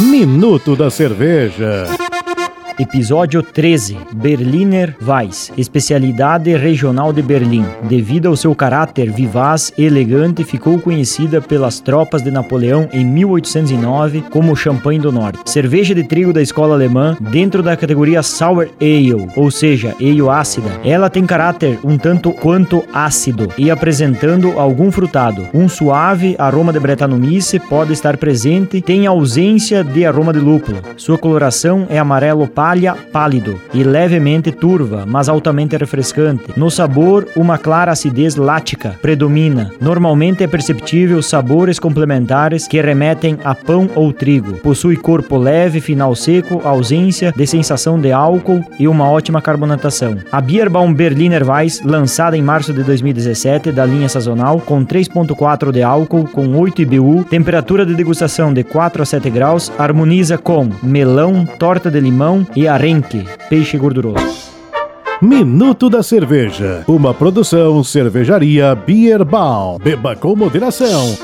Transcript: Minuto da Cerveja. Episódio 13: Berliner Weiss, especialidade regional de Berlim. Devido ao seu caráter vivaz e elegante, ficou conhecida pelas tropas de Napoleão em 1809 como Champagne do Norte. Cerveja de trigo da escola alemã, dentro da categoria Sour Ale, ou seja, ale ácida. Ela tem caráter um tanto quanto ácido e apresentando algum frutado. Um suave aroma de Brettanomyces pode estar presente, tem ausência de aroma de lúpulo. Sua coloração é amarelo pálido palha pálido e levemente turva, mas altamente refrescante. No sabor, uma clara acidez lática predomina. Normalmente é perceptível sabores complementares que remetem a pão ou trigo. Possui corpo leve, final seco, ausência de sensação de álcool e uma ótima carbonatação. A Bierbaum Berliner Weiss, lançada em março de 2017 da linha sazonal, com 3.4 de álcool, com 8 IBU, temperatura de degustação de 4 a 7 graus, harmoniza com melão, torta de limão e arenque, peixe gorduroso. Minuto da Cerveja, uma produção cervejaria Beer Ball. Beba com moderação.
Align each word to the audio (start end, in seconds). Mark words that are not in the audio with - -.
Minuto 0.00 0.74
da 0.74 0.90
Cerveja. 0.90 2.05
Episódio 2.78 3.42
13: 3.42 3.96
Berliner 4.12 4.94
Weiss, 5.00 5.50
especialidade 5.56 6.54
regional 6.54 7.10
de 7.10 7.22
Berlim. 7.22 7.64
Devido 7.84 8.28
ao 8.28 8.36
seu 8.36 8.54
caráter 8.54 9.10
vivaz 9.10 9.72
e 9.78 9.84
elegante, 9.84 10.44
ficou 10.44 10.78
conhecida 10.78 11.40
pelas 11.40 11.80
tropas 11.80 12.20
de 12.20 12.30
Napoleão 12.30 12.86
em 12.92 13.02
1809 13.02 14.24
como 14.30 14.54
Champagne 14.54 14.98
do 14.98 15.10
Norte. 15.10 15.40
Cerveja 15.46 15.94
de 15.94 16.04
trigo 16.04 16.34
da 16.34 16.42
escola 16.42 16.74
alemã, 16.74 17.16
dentro 17.18 17.62
da 17.62 17.74
categoria 17.78 18.22
Sour 18.22 18.68
Ale, 18.78 19.26
ou 19.34 19.50
seja, 19.50 19.94
ale 19.98 20.28
ácida. 20.28 20.68
Ela 20.84 21.08
tem 21.08 21.24
caráter 21.24 21.78
um 21.82 21.96
tanto 21.96 22.30
quanto 22.30 22.84
ácido 22.92 23.48
e 23.56 23.70
apresentando 23.70 24.60
algum 24.60 24.92
frutado. 24.92 25.48
Um 25.54 25.66
suave 25.66 26.36
aroma 26.38 26.74
de 26.74 26.80
Brettanomyces 26.80 27.62
pode 27.70 27.94
estar 27.94 28.18
presente, 28.18 28.82
tem 28.82 29.06
ausência 29.06 29.82
de 29.82 30.04
aroma 30.04 30.30
de 30.30 30.40
lúpulo. 30.40 30.82
Sua 30.98 31.16
coloração 31.16 31.86
é 31.88 31.98
amarelo 31.98 32.46
pálido 32.46 32.65
palha 32.66 32.96
pálido 33.12 33.60
e 33.72 33.84
levemente 33.84 34.50
turva, 34.50 35.04
mas 35.06 35.28
altamente 35.28 35.76
refrescante. 35.76 36.46
No 36.56 36.68
sabor, 36.68 37.28
uma 37.36 37.56
clara 37.56 37.92
acidez 37.92 38.34
lática 38.34 38.98
predomina. 39.00 39.70
Normalmente 39.80 40.42
é 40.42 40.48
perceptível 40.48 41.22
sabores 41.22 41.78
complementares 41.78 42.66
que 42.66 42.80
remetem 42.80 43.38
a 43.44 43.54
pão 43.54 43.88
ou 43.94 44.12
trigo. 44.12 44.54
Possui 44.54 44.96
corpo 44.96 45.36
leve, 45.36 45.80
final 45.80 46.16
seco, 46.16 46.60
ausência 46.64 47.32
de 47.36 47.46
sensação 47.46 48.00
de 48.00 48.10
álcool 48.10 48.64
e 48.80 48.88
uma 48.88 49.08
ótima 49.08 49.40
carbonatação. 49.40 50.16
A 50.32 50.40
Bierbaum 50.40 50.92
Berliner 50.92 51.48
Weiss, 51.48 51.82
lançada 51.84 52.36
em 52.36 52.42
março 52.42 52.72
de 52.72 52.82
2017 52.82 53.70
da 53.70 53.86
linha 53.86 54.08
sazonal, 54.08 54.58
com 54.58 54.84
3.4 54.84 55.70
de 55.70 55.84
álcool, 55.84 56.24
com 56.24 56.48
8 56.58 56.82
IBU, 56.82 57.22
temperatura 57.30 57.86
de 57.86 57.94
degustação 57.94 58.52
de 58.52 58.64
4 58.64 59.04
a 59.04 59.06
7 59.06 59.30
graus, 59.30 59.70
harmoniza 59.78 60.36
com 60.36 60.68
melão, 60.82 61.46
torta 61.46 61.88
de 61.88 62.00
limão 62.00 62.44
e 62.56 62.66
arenque, 62.66 63.24
peixe 63.48 63.76
gorduroso. 63.76 64.46
Minuto 65.20 65.88
da 65.88 66.02
Cerveja, 66.02 66.84
uma 66.86 67.14
produção 67.14 67.82
cervejaria 67.84 68.74
Beer 68.74 69.24
Ball. 69.24 69.78
Beba 69.78 70.16
com 70.16 70.34
moderação. 70.34 71.16